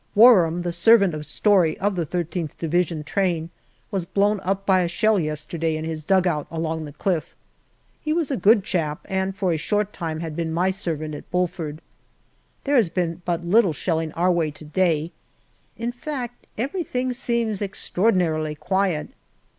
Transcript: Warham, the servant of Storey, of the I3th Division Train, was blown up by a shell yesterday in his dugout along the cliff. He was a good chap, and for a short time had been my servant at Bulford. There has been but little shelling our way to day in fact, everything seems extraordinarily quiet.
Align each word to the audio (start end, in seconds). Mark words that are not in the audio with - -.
Warham, 0.15 0.63
the 0.63 0.71
servant 0.71 1.13
of 1.13 1.27
Storey, 1.27 1.77
of 1.77 1.95
the 1.95 2.07
I3th 2.07 2.57
Division 2.57 3.03
Train, 3.03 3.51
was 3.91 4.03
blown 4.03 4.39
up 4.39 4.65
by 4.65 4.79
a 4.81 4.87
shell 4.87 5.19
yesterday 5.19 5.75
in 5.75 5.85
his 5.85 6.03
dugout 6.03 6.47
along 6.49 6.85
the 6.85 6.91
cliff. 6.91 7.35
He 8.01 8.11
was 8.11 8.31
a 8.31 8.35
good 8.35 8.63
chap, 8.63 9.05
and 9.07 9.35
for 9.35 9.51
a 9.51 9.57
short 9.57 9.93
time 9.93 10.19
had 10.21 10.35
been 10.35 10.51
my 10.51 10.71
servant 10.71 11.13
at 11.13 11.29
Bulford. 11.29 11.81
There 12.63 12.77
has 12.77 12.89
been 12.89 13.21
but 13.25 13.45
little 13.45 13.73
shelling 13.73 14.11
our 14.13 14.31
way 14.31 14.49
to 14.49 14.65
day 14.65 15.11
in 15.77 15.91
fact, 15.91 16.47
everything 16.57 17.13
seems 17.13 17.61
extraordinarily 17.61 18.55
quiet. 18.55 19.09